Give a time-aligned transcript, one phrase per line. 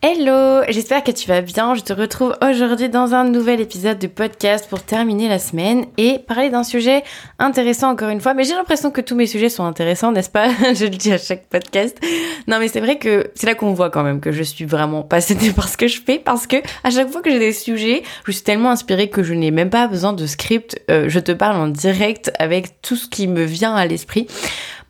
[0.00, 1.74] Hello, j'espère que tu vas bien.
[1.74, 6.20] Je te retrouve aujourd'hui dans un nouvel épisode de podcast pour terminer la semaine et
[6.20, 7.02] parler d'un sujet
[7.40, 8.32] intéressant encore une fois.
[8.32, 10.50] Mais j'ai l'impression que tous mes sujets sont intéressants, n'est-ce pas?
[10.72, 11.98] Je le dis à chaque podcast.
[12.46, 15.02] Non, mais c'est vrai que c'est là qu'on voit quand même que je suis vraiment
[15.02, 18.04] passionnée par ce que je fais parce que à chaque fois que j'ai des sujets,
[18.24, 20.80] je suis tellement inspirée que je n'ai même pas besoin de script.
[20.92, 24.28] Euh, je te parle en direct avec tout ce qui me vient à l'esprit.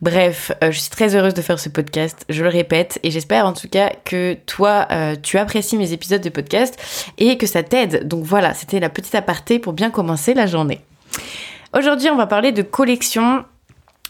[0.00, 3.46] Bref, euh, je suis très heureuse de faire ce podcast, je le répète, et j'espère
[3.46, 6.78] en tout cas que toi, euh, tu apprécies mes épisodes de podcast
[7.18, 8.06] et que ça t'aide.
[8.06, 10.80] Donc voilà, c'était la petite aparté pour bien commencer la journée.
[11.76, 13.44] Aujourd'hui, on va parler de collection.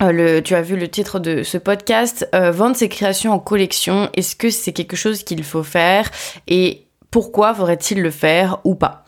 [0.02, 4.10] Euh, tu as vu le titre de ce podcast, vendre ses créations en collection.
[4.14, 6.10] Est-ce que c'est quelque chose qu'il faut faire
[6.46, 9.04] et pourquoi faudrait-il le faire ou pas?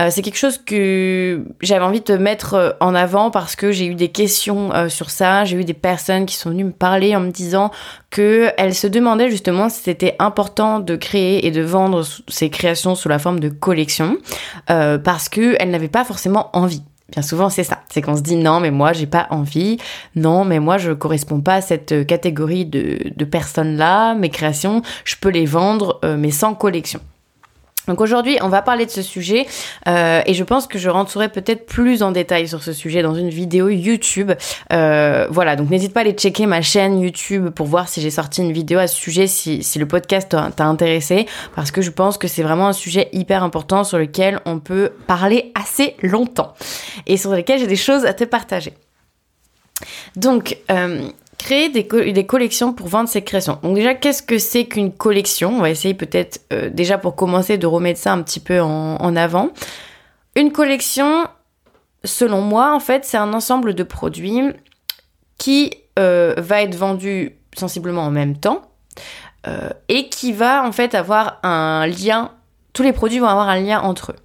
[0.00, 3.86] Euh, c'est quelque chose que j'avais envie de mettre euh, en avant parce que j'ai
[3.86, 5.44] eu des questions euh, sur ça.
[5.44, 7.70] J'ai eu des personnes qui sont venues me parler en me disant
[8.10, 13.08] qu'elles se demandaient justement si c'était important de créer et de vendre ces créations sous
[13.08, 14.18] la forme de collection
[14.66, 16.82] parce qu'elles n'avaient pas forcément envie.
[17.10, 17.80] Bien souvent, c'est ça.
[17.90, 19.78] C'est qu'on se dit non, mais moi, j'ai pas envie.
[20.14, 24.14] Non, mais moi, je corresponds pas à cette catégorie de, de personnes-là.
[24.14, 27.00] Mes créations, je peux les vendre, mais sans collection.
[27.88, 29.46] Donc aujourd'hui, on va parler de ce sujet
[29.88, 33.14] euh, et je pense que je rentrerai peut-être plus en détail sur ce sujet dans
[33.14, 34.32] une vidéo YouTube.
[34.72, 38.10] Euh, voilà, donc n'hésite pas à aller checker ma chaîne YouTube pour voir si j'ai
[38.10, 41.90] sorti une vidéo à ce sujet, si, si le podcast t'a intéressé, parce que je
[41.90, 46.54] pense que c'est vraiment un sujet hyper important sur lequel on peut parler assez longtemps
[47.06, 48.72] et sur lequel j'ai des choses à te partager.
[50.16, 51.82] Donc, euh, créer des,
[52.12, 53.58] des, collections pour vendre ses créations.
[53.62, 55.56] Donc déjà, qu'est-ce que c'est qu'une collection?
[55.56, 59.16] On va essayer peut-être euh, déjà pour commencer de remettre ça un petit peu en,
[59.16, 59.50] avant.
[60.36, 61.26] Une collection,
[62.04, 64.42] selon moi, en fait, c'est un ensemble de produits
[65.38, 68.62] qui euh, va être vendu sensiblement en même temps
[69.46, 72.32] euh, et qui va en fait avoir un lien.
[72.72, 74.16] Tous les produits vont avoir un lien entre eux.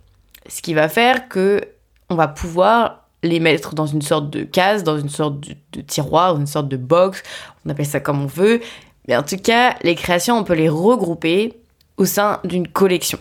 [0.48, 1.62] Ce qui va faire que
[2.10, 6.38] on va pouvoir les mettre dans une sorte de case, dans une sorte de, tiroir,
[6.38, 7.24] une sorte de box,
[7.66, 8.62] on appelle ça comme on veut.
[9.08, 11.54] Mais en tout cas, les créations, on peut les regrouper
[11.98, 13.20] au sein d'une collection.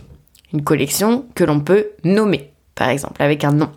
[0.52, 3.70] Une collection que l'on peut nommer, par exemple, avec un nom.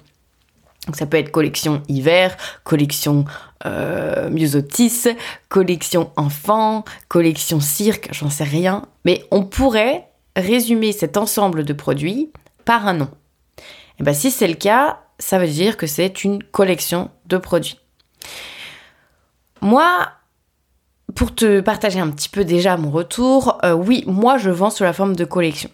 [0.87, 3.25] Donc ça peut être collection hiver, collection
[3.65, 5.07] euh, myosotis,
[5.47, 8.85] collection enfant, collection cirque, j'en sais rien.
[9.05, 12.31] Mais on pourrait résumer cet ensemble de produits
[12.65, 13.09] par un nom.
[13.99, 17.79] Et bien si c'est le cas, ça veut dire que c'est une collection de produits.
[19.61, 20.09] Moi,
[21.15, 24.83] pour te partager un petit peu déjà mon retour, euh, oui, moi je vends sous
[24.83, 25.69] la forme de collection.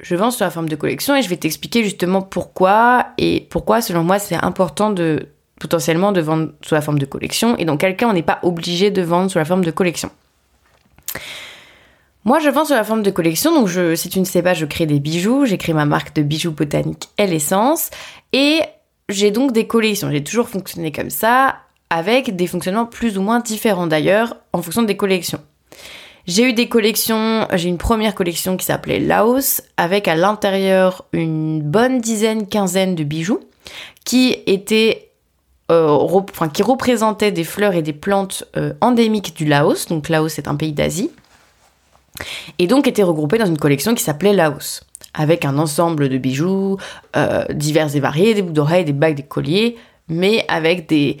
[0.00, 3.80] Je vends sous la forme de collection et je vais t'expliquer justement pourquoi et pourquoi
[3.80, 5.28] selon moi c'est important de
[5.60, 8.38] potentiellement de vendre sous la forme de collection et dans quel cas on n'est pas
[8.42, 10.10] obligé de vendre sous la forme de collection.
[12.24, 14.86] Moi, je vends sous la forme de collection, donc je, c'est une cépage, je crée
[14.86, 17.90] des bijoux, j'ai créé ma marque de bijoux botaniques et l'essence,
[18.32, 18.60] et
[19.08, 21.56] j'ai donc des collections, j'ai toujours fonctionné comme ça,
[21.90, 25.40] avec des fonctionnements plus ou moins différents d'ailleurs, en fonction des collections.
[26.26, 31.60] J'ai eu des collections, j'ai une première collection qui s'appelait Laos, avec à l'intérieur une
[31.60, 33.40] bonne dizaine, quinzaine de bijoux,
[34.04, 35.10] qui étaient
[35.70, 39.86] euh, enfin, qui représentaient des fleurs et des plantes euh, endémiques du Laos.
[39.86, 41.10] Donc Laos est un pays d'Asie.
[42.58, 44.82] Et donc étaient regroupés dans une collection qui s'appelait Laos
[45.14, 46.76] avec un ensemble de bijoux
[47.16, 49.76] euh, divers et variés, des boucles d'oreilles, des bagues, des colliers,
[50.08, 51.18] mais avec des,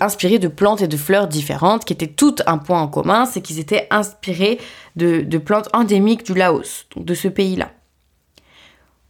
[0.00, 3.40] inspirés de plantes et de fleurs différentes, qui étaient toutes un point en commun, c'est
[3.40, 4.58] qu'ils étaient inspirés
[4.96, 7.72] de, de, plantes endémiques du Laos, donc de ce pays-là.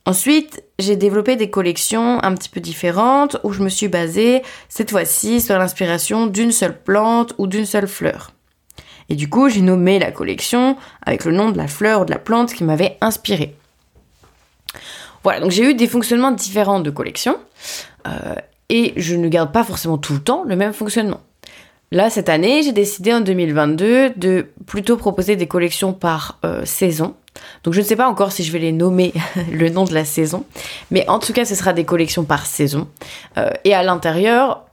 [0.07, 4.91] Ensuite, j'ai développé des collections un petit peu différentes où je me suis basée cette
[4.91, 8.33] fois-ci sur l'inspiration d'une seule plante ou d'une seule fleur.
[9.09, 12.11] Et du coup, j'ai nommé la collection avec le nom de la fleur ou de
[12.11, 13.55] la plante qui m'avait inspirée.
[15.23, 17.37] Voilà, donc j'ai eu des fonctionnements différents de collection.
[18.07, 18.35] Euh,
[18.69, 21.21] et je ne garde pas forcément tout le temps le même fonctionnement.
[21.93, 27.15] Là, cette année, j'ai décidé en 2022 de plutôt proposer des collections par euh, saison.
[27.63, 29.13] Donc je ne sais pas encore si je vais les nommer
[29.53, 30.45] le nom de la saison,
[30.91, 32.89] mais en tout cas, ce sera des collections par saison.
[33.39, 34.65] Euh, et à l'intérieur,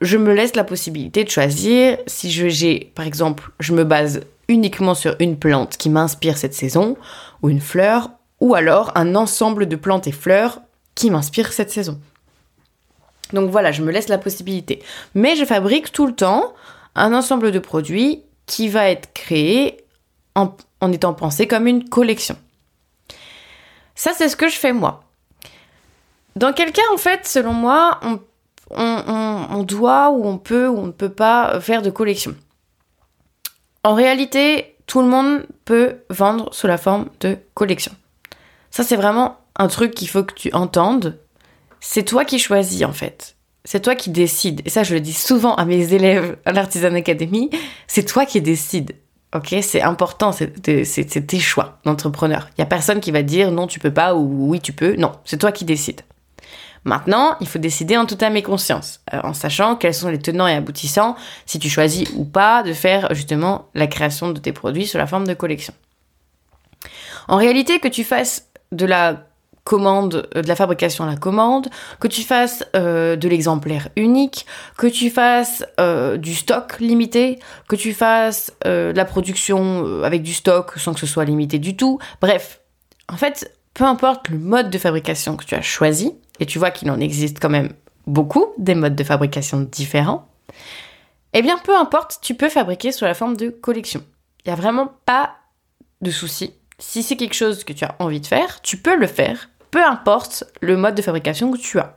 [0.00, 4.94] je me laisse la possibilité de choisir si j'ai, par exemple, je me base uniquement
[4.94, 6.96] sur une plante qui m'inspire cette saison,
[7.42, 10.60] ou une fleur, ou alors un ensemble de plantes et fleurs
[10.94, 12.00] qui m'inspirent cette saison.
[13.32, 14.82] Donc voilà, je me laisse la possibilité.
[15.14, 16.54] Mais je fabrique tout le temps
[16.94, 19.84] un ensemble de produits qui va être créé
[20.34, 20.56] en,
[20.92, 22.36] étant pensé comme une collection.
[23.94, 25.04] Ça, c'est ce que je fais moi.
[26.36, 27.98] Dans quel cas, en fait, selon moi,
[28.70, 32.34] on doit ou on peut ou on ne peut pas faire de collection
[33.82, 37.92] En réalité, tout le monde peut vendre sous la forme de collection.
[38.70, 41.18] Ça, c'est vraiment un truc qu'il faut que tu entendes.
[41.80, 43.36] C'est toi qui choisis, en fait.
[43.64, 44.62] C'est toi qui décides.
[44.64, 47.50] Et ça, je le dis souvent à mes élèves à l'Artisan Academy.
[47.86, 48.94] C'est toi qui décides.
[49.34, 52.48] Ok, c'est important, c'est tes choix d'entrepreneur.
[52.56, 54.96] Il y a personne qui va dire non, tu peux pas ou oui, tu peux.
[54.96, 56.00] Non, c'est toi qui décides.
[56.84, 60.18] Maintenant, il faut décider en toute âme et conscience, euh, en sachant quels sont les
[60.18, 64.52] tenants et aboutissants, si tu choisis ou pas de faire justement la création de tes
[64.52, 65.74] produits sous la forme de collection.
[67.26, 69.28] En réalité, que tu fasses de la
[69.68, 71.68] commande, euh, de la fabrication à la commande,
[72.00, 74.46] que tu fasses euh, de l'exemplaire unique,
[74.78, 77.38] que tu fasses euh, du stock limité,
[77.68, 81.76] que tu fasses de la production avec du stock sans que ce soit limité du
[81.76, 81.98] tout.
[82.22, 82.60] Bref,
[83.12, 86.70] en fait, peu importe le mode de fabrication que tu as choisi, et tu vois
[86.70, 87.72] qu'il en existe quand même
[88.06, 90.28] beaucoup des modes de fabrication différents,
[91.34, 94.02] eh bien peu importe, tu peux fabriquer sous la forme de collection.
[94.44, 95.34] Il n'y a vraiment pas
[96.00, 96.54] de souci.
[96.78, 99.84] Si c'est quelque chose que tu as envie de faire, tu peux le faire peu
[99.84, 101.96] importe le mode de fabrication que tu as.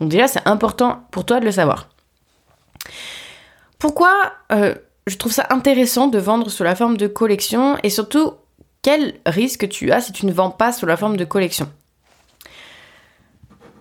[0.00, 1.88] Donc déjà, c'est important pour toi de le savoir.
[3.78, 4.74] Pourquoi euh,
[5.06, 8.34] je trouve ça intéressant de vendre sous la forme de collection et surtout,
[8.82, 11.70] quel risque tu as si tu ne vends pas sous la forme de collection?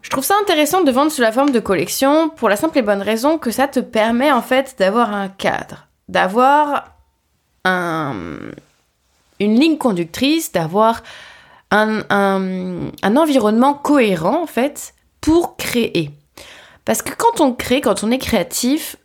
[0.01, 2.81] Je trouve ça intéressant de vendre sous la forme de collection pour la simple et
[2.81, 6.95] bonne raison que ça te permet en fait d'avoir un cadre, d'avoir
[7.63, 8.15] un,
[9.39, 11.03] une ligne conductrice, d'avoir
[11.71, 16.12] un, environnement cohérent en fait pour créer.
[16.86, 18.95] Parce que quand on crée, quand on est créatif,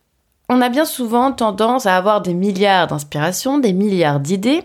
[0.49, 4.63] on a bien souvent tendance à avoir des milliards d'inspirations, des milliards d'idées.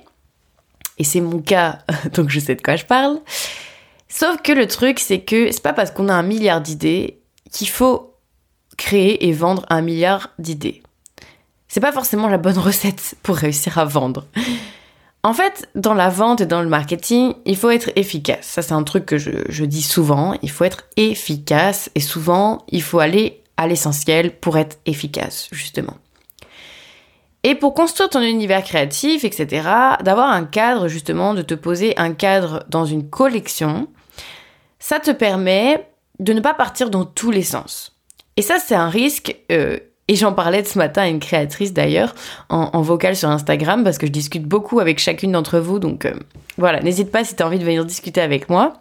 [0.98, 1.80] Et c'est mon cas,
[2.14, 3.20] donc je sais de quoi je parle.
[4.08, 7.20] Sauf que le truc, c'est que c'est pas parce qu'on a un milliard d'idées
[7.52, 8.14] qu'il faut
[8.78, 10.82] créer et vendre un milliard d'idées.
[11.68, 14.26] C'est pas forcément la bonne recette pour réussir à vendre.
[15.22, 18.46] En fait, dans la vente et dans le marketing, il faut être efficace.
[18.46, 20.34] Ça, c'est un truc que je, dis souvent.
[20.42, 25.98] Il faut être efficace et souvent, il faut aller à l'essentiel pour être efficace, justement.
[27.44, 29.48] Et pour construire ton univers créatif, etc.,
[30.02, 33.88] d'avoir un cadre, justement, de te poser un cadre dans une collection,
[34.80, 35.90] ça te permet
[36.20, 37.98] de ne pas partir dans tous les sens.
[38.38, 42.16] Et ça, c'est un risque euh, et j'en parlais ce matin à une créatrice d'ailleurs,
[42.50, 45.78] en, vocal sur Instagram, parce que je discute beaucoup avec chacune d'entre vous.
[45.78, 46.16] Donc euh,
[46.58, 48.74] voilà, n'hésite pas si tu as envie de venir discuter avec moi.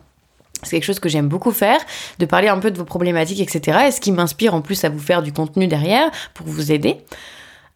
[0.62, 1.80] C'est quelque chose que j'aime beaucoup faire,
[2.19, 3.78] de parler un peu de vos problématiques, etc.
[3.88, 6.96] Et ce qui m'inspire en plus à vous faire du contenu derrière pour vous aider.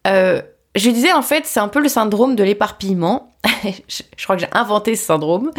[0.07, 0.41] Euh,
[0.75, 3.35] je disais en fait, c'est un peu le syndrome de l'éparpillement.
[3.63, 5.51] je, crois que j'ai inventé ce syndrome.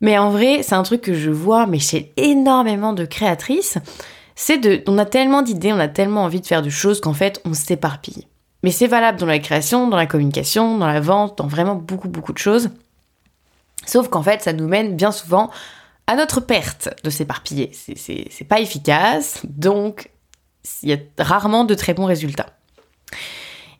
[0.00, 3.78] Mais en vrai, c'est un truc que je vois, mais chez énormément de créatrices
[4.40, 7.12] c'est de, on a tellement d'idées, on a tellement envie de faire de choses qu'en
[7.12, 8.28] fait, on s'éparpille.
[8.62, 12.08] Mais c'est valable dans la création, dans la communication, dans la vente, dans vraiment beaucoup,
[12.08, 12.70] beaucoup de choses.
[13.84, 15.50] Sauf qu'en fait, ça nous mène bien souvent
[16.06, 17.72] à notre perte de s'éparpiller.
[17.74, 20.08] C'est pas efficace, donc
[20.84, 22.50] il y a rarement de très bons résultats.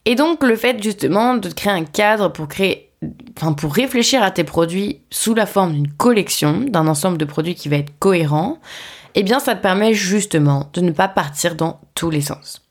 [0.06, 2.90] Et donc, le fait justement de créer un cadre pour créer,
[3.36, 7.54] enfin, pour réfléchir à tes produits sous la forme d'une collection, d'un ensemble de produits
[7.54, 8.58] qui va être cohérent,
[9.14, 12.62] eh bien ça te permet justement de ne pas partir dans tous les sens.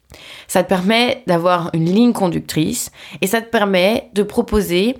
[0.48, 2.92] Ça te permet d'avoir une ligne conductrice
[3.22, 4.96] et ça te permet de proposer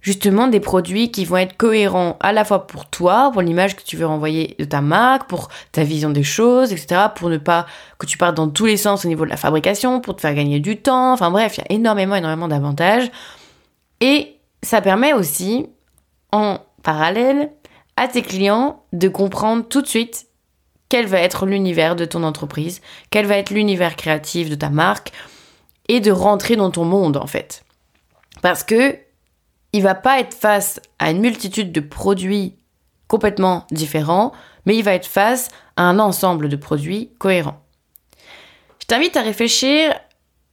[0.00, 3.82] justement des produits qui vont être cohérents à la fois pour toi, pour l'image que
[3.82, 7.02] tu veux renvoyer de ta marque, pour ta vision des choses, etc.
[7.14, 7.66] Pour ne pas
[7.98, 10.34] que tu partes dans tous les sens au niveau de la fabrication, pour te faire
[10.34, 11.12] gagner du temps.
[11.12, 13.10] Enfin bref, il y a énormément, énormément d'avantages.
[14.00, 15.66] Et ça permet aussi,
[16.32, 17.52] en parallèle,
[17.96, 20.26] à tes clients de comprendre tout de suite
[20.92, 25.10] quel va être l'univers de ton entreprise, quel va être l'univers créatif de ta marque,
[25.88, 27.64] et de rentrer dans ton monde en fait.
[28.42, 28.98] Parce que
[29.72, 32.56] il va pas être face à une multitude de produits
[33.08, 34.32] complètement différents,
[34.66, 37.62] mais il va être face à un ensemble de produits cohérents.
[38.78, 39.94] Je t'invite à réfléchir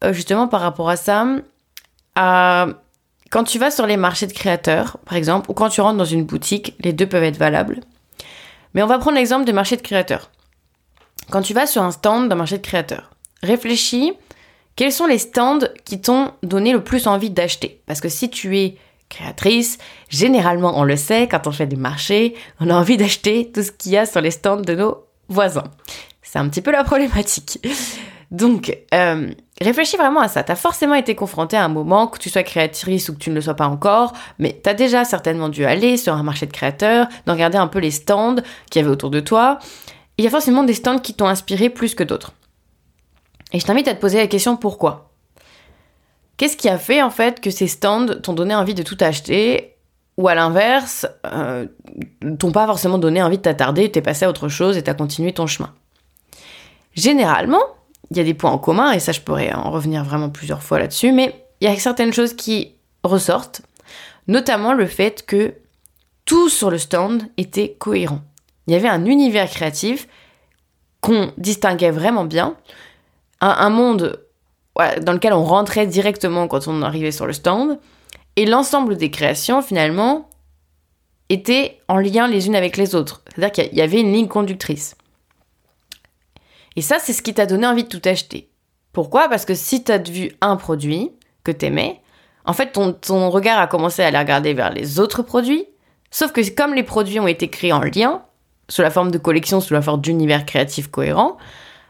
[0.05, 1.27] euh, justement par rapport à ça,
[2.15, 6.05] quand tu vas sur les marchés de créateurs, par exemple, ou quand tu rentres dans
[6.05, 7.81] une boutique, les deux peuvent être valables.
[8.73, 10.29] Mais on va prendre l'exemple des marchés de créateurs.
[11.29, 13.11] Quand tu vas sur un stand d'un marché de créateurs,
[13.43, 14.13] réfléchis
[14.79, 17.81] quels sont les stands qui t'ont donné le plus envie d'acheter?
[17.85, 18.77] Parce que si tu es
[19.09, 23.61] créatrice, généralement on le sait, quand on fait des marchés, on a envie d'acheter tout
[23.61, 25.69] ce qu'il y a sur les stands de nos voisins.
[26.21, 27.59] C'est un petit peu la problématique.
[28.31, 30.43] Donc, euh, réfléchis vraiment à ça.
[30.43, 33.31] Tu as forcément été confronté à un moment, que tu sois créatrice ou que tu
[33.31, 36.45] ne le sois pas encore, mais tu as déjà certainement dû aller sur un marché
[36.45, 38.36] de créateurs, de regarder un peu les stands
[38.69, 39.59] qu'il y avait autour de toi.
[40.17, 42.33] Il y a forcément des stands qui t'ont inspiré plus que d'autres.
[43.51, 45.12] Et je t'invite à te poser la question pourquoi?
[46.38, 49.75] Qu'est-ce qui a fait en fait que ces stands t'ont donné envie de tout acheter?
[50.17, 51.65] Ou à l'inverse, euh,
[52.38, 55.33] t'ont pas forcément donné envie de t'attarder, t'es passé à autre chose et t'as continué
[55.33, 55.74] ton chemin?
[56.93, 57.62] Généralement,
[58.11, 60.63] il y a des points en commun, et ça je pourrais en revenir vraiment plusieurs
[60.63, 63.61] fois là-dessus, mais il y a certaines choses qui ressortent,
[64.27, 65.53] notamment le fait que
[66.25, 68.21] tout sur le stand était cohérent.
[68.67, 70.07] Il y avait un univers créatif
[71.01, 72.55] qu'on distinguait vraiment bien,
[73.41, 74.19] un, monde
[75.01, 77.79] dans lequel on rentrait directement quand on arrivait sur le stand,
[78.35, 80.29] et l'ensemble des créations finalement
[81.29, 83.23] étaient en lien les unes avec les autres.
[83.27, 84.95] C'est-à-dire qu'il y avait une ligne conductrice.
[86.79, 88.50] Et ça, c'est ce qui t'a donné envie de tout acheter.
[88.93, 89.27] Pourquoi?
[89.27, 91.12] Parce que si tu as vu un produit
[91.43, 92.00] que t'aimais,
[92.45, 95.65] en fait, ton, ton regard a commencé à aller regarder vers les autres produits.
[96.09, 98.21] Sauf que comme les produits ont été créés en lien,
[98.69, 101.36] sous la forme de collection, sous la forme d'univers créatif cohérent,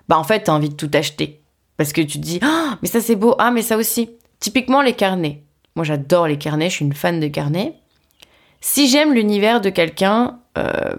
[0.07, 1.43] bah en fait, t'as envie de tout acheter.
[1.77, 4.09] Parce que tu te dis, ah, mais ça c'est beau, ah, mais ça aussi.
[4.39, 5.43] Typiquement les carnets.
[5.75, 7.75] Moi, j'adore les carnets, je suis une fan de carnets.
[8.59, 10.95] Si j'aime l'univers de quelqu'un, euh,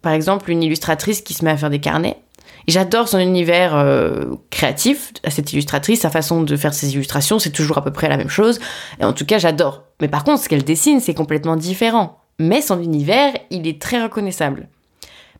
[0.00, 2.16] par exemple une illustratrice qui se met à faire des carnets,
[2.66, 7.78] J'adore son univers euh, créatif, cette illustratrice, sa façon de faire ses illustrations, c'est toujours
[7.78, 8.58] à peu près la même chose.
[9.00, 9.84] Et en tout cas, j'adore.
[10.00, 12.20] Mais par contre, ce qu'elle dessine, c'est complètement différent.
[12.38, 14.68] Mais son univers, il est très reconnaissable.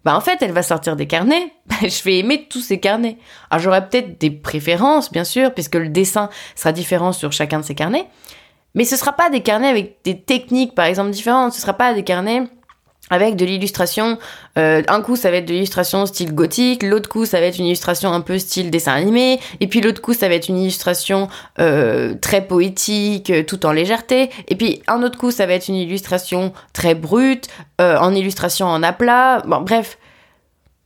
[0.05, 1.53] Bah en fait, elle va sortir des carnets.
[1.83, 3.17] je vais aimer tous ces carnets.
[3.51, 7.65] Alors j'aurai peut-être des préférences, bien sûr, puisque le dessin sera différent sur chacun de
[7.65, 8.07] ces carnets.
[8.75, 11.55] Mais ce sera pas des carnets avec des techniques, par exemple, différentes.
[11.55, 12.43] Ce sera pas des carnets
[13.11, 14.19] avec de l'illustration.
[14.59, 17.59] Euh, un coup, ça va être de l'illustration style gothique, l'autre coup, ça va être
[17.59, 20.59] une illustration un peu style dessin animé, et puis l'autre coup, ça va être une
[20.59, 25.53] illustration euh, très poétique, euh, tout en légèreté, et puis un autre coup, ça va
[25.55, 29.43] être une illustration très brute, en illustration en aplat.
[29.47, 29.99] Bon, bref,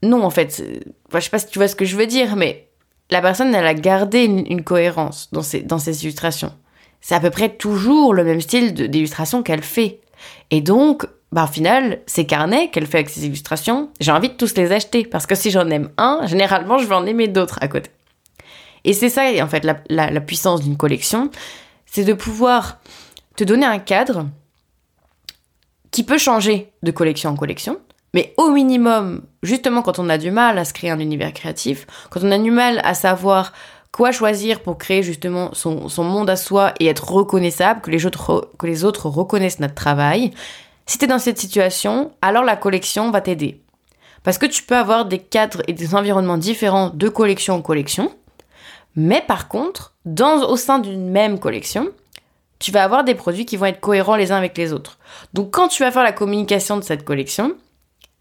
[0.01, 0.63] non, en fait,
[1.13, 2.67] je sais pas si tu vois ce que je veux dire, mais
[3.09, 6.51] la personne, elle a gardé une, cohérence dans ses, dans ses illustrations.
[7.01, 9.99] C'est à peu près toujours le même style d'illustration qu'elle fait.
[10.51, 14.33] Et donc, bah, au final, ces carnets qu'elle fait avec ses illustrations, j'ai envie de
[14.33, 17.59] tous les acheter parce que si j'en aime un, généralement, je vais en aimer d'autres
[17.61, 17.91] à côté.
[18.83, 21.29] Et c'est ça, en fait, la, puissance d'une collection,
[21.85, 22.79] c'est de pouvoir
[23.35, 24.25] te donner un cadre
[25.91, 27.79] qui peut changer de collection en collection,
[28.13, 31.85] mais au minimum, justement quand on a du mal à se créer un univers créatif,
[32.09, 33.53] quand on a du mal à savoir
[33.91, 38.05] quoi choisir pour créer justement son, son monde à soi et être reconnaissable, que les,
[38.05, 40.31] autres, que les autres reconnaissent notre travail,
[40.89, 43.61] si tu es dans cette situation, alors la collection va t'aider.
[44.23, 48.11] Parce que tu peux avoir des cadres et des environnements différents de collection en collection.
[48.95, 51.89] Mais par contre, dans, au sein d'une même collection,
[52.57, 54.97] tu vas avoir des produits qui vont être cohérents les uns avec les autres.
[55.33, 57.53] Donc quand tu vas faire la communication de cette collection,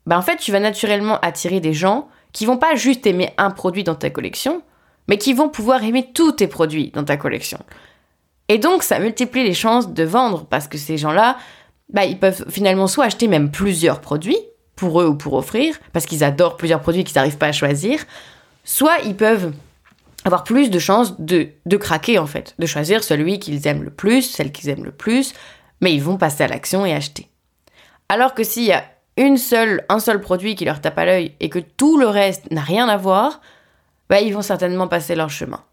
[0.04, 3.50] ben en fait, tu vas naturellement attirer des gens qui vont pas juste aimer un
[3.50, 4.60] produit dans ta collection,
[5.08, 7.60] mais qui vont pouvoir aimer tous tes produits dans ta collection.
[8.48, 11.38] Et donc, ça multiplie les chances de vendre parce que ces gens-là,
[11.92, 14.38] bah, ils peuvent finalement soit acheter même plusieurs produits
[14.76, 18.04] pour eux ou pour offrir, parce qu'ils adorent plusieurs produits qu'ils n'arrivent pas à choisir,
[18.64, 19.52] soit ils peuvent
[20.24, 23.90] avoir plus de chances de, de craquer en fait, de choisir celui qu'ils aiment le
[23.90, 25.34] plus, celle qu'ils aiment le plus,
[25.80, 27.28] mais ils vont passer à l'action et acheter.
[28.08, 28.84] Alors que s'il y a
[29.16, 32.50] une seule, un seul produit qui leur tape à l'œil et que tout le reste
[32.50, 33.40] n'a rien à voir,
[34.08, 35.64] bah, ils vont certainement passer leur chemin.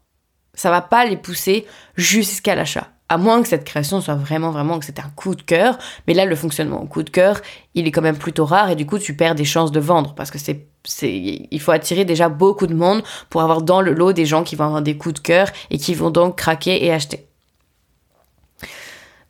[0.54, 4.78] Ça va pas les pousser jusqu'à l'achat à moins que cette création soit vraiment, vraiment,
[4.78, 5.78] que c'était un coup de cœur.
[6.06, 7.40] Mais là, le fonctionnement au coup de cœur,
[7.74, 10.14] il est quand même plutôt rare et du coup, tu perds des chances de vendre
[10.14, 10.66] parce que c'est,
[11.02, 14.56] il faut attirer déjà beaucoup de monde pour avoir dans le lot des gens qui
[14.56, 17.26] vont avoir des coups de cœur et qui vont donc craquer et acheter.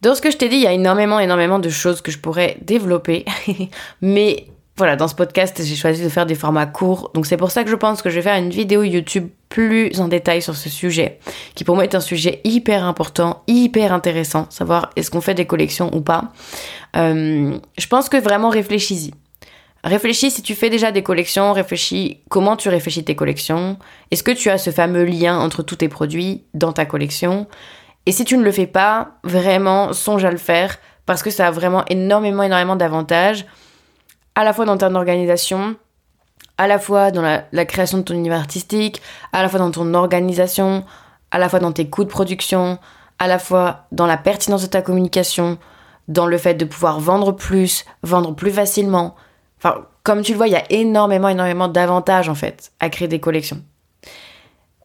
[0.02, 2.18] Dans ce que je t'ai dit, il y a énormément, énormément de choses que je
[2.18, 3.24] pourrais développer.
[4.02, 7.10] mais voilà, dans ce podcast, j'ai choisi de faire des formats courts.
[7.14, 10.00] Donc c'est pour ça que je pense que je vais faire une vidéo YouTube plus
[10.00, 11.18] en détail sur ce sujet,
[11.54, 15.46] qui pour moi est un sujet hyper important, hyper intéressant, savoir est-ce qu'on fait des
[15.46, 16.32] collections ou pas.
[16.96, 19.12] Euh, je pense que vraiment réfléchis-y.
[19.84, 23.78] Réfléchis si tu fais déjà des collections, réfléchis comment tu réfléchis tes collections.
[24.10, 27.46] Est-ce que tu as ce fameux lien entre tous tes produits dans ta collection?
[28.04, 31.46] Et si tu ne le fais pas, vraiment songe à le faire parce que ça
[31.46, 33.46] a vraiment énormément, énormément d'avantages
[34.34, 35.76] à la fois dans ton organisation,
[36.58, 39.94] à la fois dans la, création de ton univers artistique, à la fois dans ton
[39.94, 40.84] organisation,
[41.30, 42.78] à la fois dans tes coûts de production,
[43.18, 45.58] à la fois dans la pertinence de ta communication,
[46.08, 49.16] dans le fait de pouvoir vendre plus, vendre plus facilement.
[49.58, 53.08] Enfin, comme tu le vois, il y a énormément, énormément d'avantages en fait à créer
[53.08, 53.62] des collections.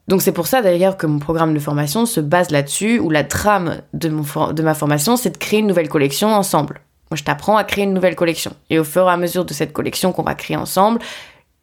[0.07, 3.23] Donc c'est pour ça d'ailleurs que mon programme de formation se base là-dessus, où la
[3.23, 6.81] trame de, mon de ma formation, c'est de créer une nouvelle collection ensemble.
[7.11, 8.53] Moi, je t'apprends à créer une nouvelle collection.
[8.69, 10.99] Et au fur et à mesure de cette collection qu'on va créer ensemble,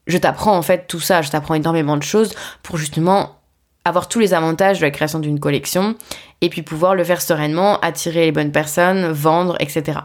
[0.08, 1.22] je t'apprends en fait tout ça.
[1.22, 3.36] Je t'apprends énormément de choses pour justement
[3.84, 5.94] avoir tous les avantages de la création d'une collection
[6.40, 10.00] et puis pouvoir le faire sereinement, attirer les bonnes personnes, vendre, etc.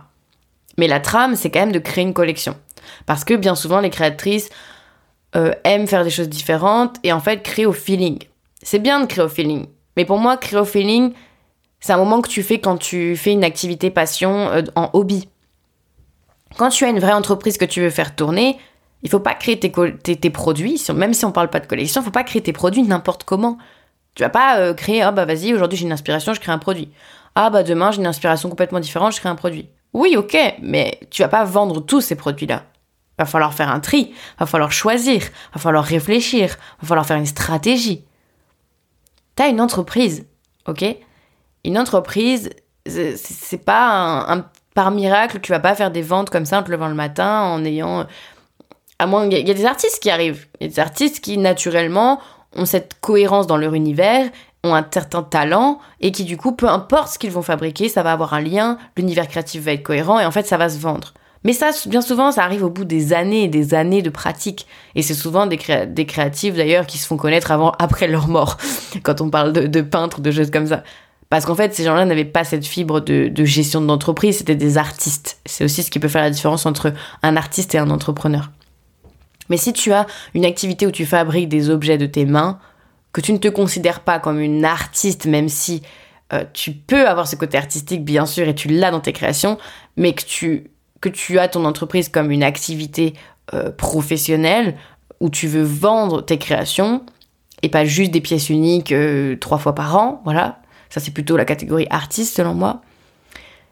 [0.77, 2.55] Mais la trame, c'est quand même de créer une collection.
[3.05, 4.49] Parce que bien souvent, les créatrices
[5.35, 8.19] euh, aiment faire des choses différentes et en fait créer au feeling.
[8.61, 9.67] C'est bien de créer au feeling.
[9.97, 11.13] Mais pour moi, créer au feeling,
[11.79, 15.29] c'est un moment que tu fais quand tu fais une activité passion euh, en hobby.
[16.57, 18.57] Quand tu as une vraie entreprise que tu veux faire tourner,
[19.03, 19.69] il faut pas créer tes,
[20.29, 23.25] produits, même si on parle pas de collection, il faut pas créer tes produits n'importe
[23.25, 23.57] comment.
[24.15, 26.57] Tu vas pas euh, créer, ah bah vas-y, aujourd'hui j'ai une inspiration, je crée un
[26.57, 26.89] produit.
[27.35, 29.69] Ah bah demain j'ai une inspiration complètement différente, je crée un produit.
[29.91, 32.63] Oui, ok, mais tu vas pas vendre tous ces produits-là.
[33.19, 35.21] Va falloir faire un tri, va falloir choisir,
[35.53, 38.05] va falloir réfléchir, va falloir faire une stratégie.
[39.35, 40.25] T'as une entreprise,
[40.67, 40.85] ok?
[41.65, 42.49] Une entreprise,
[42.85, 46.71] c'est pas un, par miracle, tu vas pas faire des ventes comme ça en te
[46.71, 48.07] levant le matin en ayant.
[48.99, 50.45] À moins, il y, a des artistes qui arrivent.
[50.59, 52.19] Il y a des artistes qui, naturellement,
[52.55, 54.29] ont cette cohérence dans leur univers,
[54.63, 58.03] ont un certain talent, et qui, du coup, peu importe ce qu'ils vont fabriquer, ça
[58.03, 60.79] va avoir un lien, l'univers créatif va être cohérent, et en fait, ça va se
[60.79, 61.13] vendre.
[61.43, 64.65] Mais ça, bien souvent, ça arrive au bout des années et des années de pratique.
[64.95, 68.57] Et c'est souvent des, des créatifs, d'ailleurs, qui se font connaître avant, après leur mort,
[69.03, 70.83] quand on parle de, peintres, de choses comme ça.
[71.29, 75.39] Parce qu'en fait, ces gens-là n'avaient pas cette fibre de gestion d'entreprise, c'était des artistes.
[75.47, 78.51] C'est aussi ce qui peut faire la différence entre un artiste et un entrepreneur.
[79.49, 82.59] Mais si tu as une activité où tu fabriques des objets de tes mains,
[83.11, 85.83] que tu ne te considères pas comme une artiste, même si
[86.33, 89.57] euh, tu peux avoir ce côté artistique, bien sûr, et tu l'as dans tes créations,
[89.97, 93.13] mais que tu, que tu as ton entreprise comme une activité
[93.53, 94.75] euh, professionnelle,
[95.19, 97.03] où tu veux vendre tes créations,
[97.61, 100.59] et pas juste des pièces uniques euh, trois fois par an, voilà.
[100.89, 102.81] Ça, c'est plutôt la catégorie artiste, selon moi.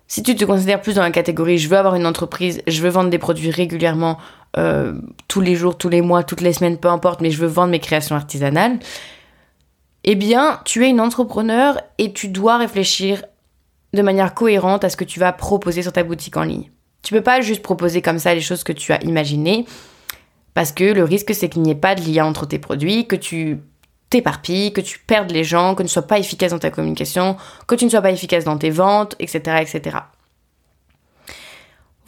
[0.08, 2.90] Si tu te considères plus dans la catégorie je veux avoir une entreprise, je veux
[2.90, 4.18] vendre des produits régulièrement,
[4.58, 4.94] euh,
[5.28, 7.72] tous les jours, tous les mois, toutes les semaines, peu importe, mais je veux vendre
[7.72, 8.80] mes créations artisanales,
[10.04, 13.24] eh bien, tu es une entrepreneur et tu dois réfléchir
[13.94, 16.72] de manière cohérente à ce que tu vas proposer sur ta boutique en ligne.
[17.04, 19.66] Tu peux pas juste proposer comme ça les choses que tu as imaginées,
[20.54, 23.16] parce que le risque c'est qu'il n'y ait pas de lien entre tes produits, que
[23.16, 23.60] tu
[24.10, 27.38] t'éparpilles, que tu perdes les gens, que tu ne sois pas efficace dans ta communication,
[27.68, 29.58] que tu ne sois pas efficace dans tes ventes, etc.
[29.62, 29.98] etc.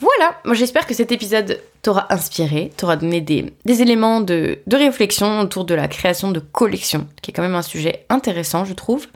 [0.04, 5.40] Voilà, moi j'espère que cet épisode t'aura inspiré, t'aura donné des, éléments de, de, réflexion
[5.40, 9.06] autour de la création de collections, qui est quand même un sujet intéressant, je trouve.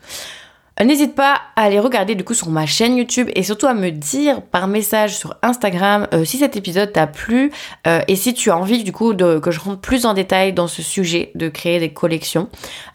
[0.80, 3.74] Euh, n'hésite pas à aller regarder du coup sur ma chaîne YouTube et surtout à
[3.74, 7.52] me dire par message sur Instagram euh, si cet épisode t'a plu
[7.86, 10.68] euh, et si tu as envie du coup que je rentre plus en détail dans
[10.68, 12.48] ce sujet de créer des collections.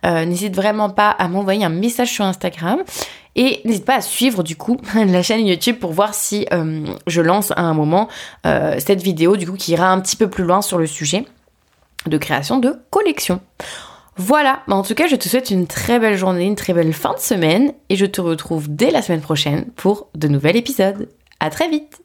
[0.03, 2.79] n'hésite vraiment pas à m'envoyer un message sur Instagram.
[3.35, 6.45] Et n'hésite pas à suivre du coup la chaîne YouTube pour voir si
[7.07, 8.07] je lance à un moment
[8.43, 11.25] cette vidéo du coup qui ira un petit peu plus loin sur le sujet
[12.05, 13.41] de création de collections.
[14.15, 16.93] Voilà, mais en tout cas, je te souhaite une très belle journée, une très belle
[16.93, 21.09] fin de semaine et je te retrouve dès la semaine prochaine pour de nouveaux épisodes.
[21.39, 22.02] À très vite